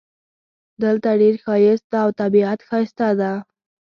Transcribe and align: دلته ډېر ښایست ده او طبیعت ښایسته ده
دلته 0.83 1.09
ډېر 1.21 1.35
ښایست 1.43 1.85
ده 1.91 1.99
او 2.05 2.09
طبیعت 2.21 2.59
ښایسته 2.67 3.07
ده 3.19 3.31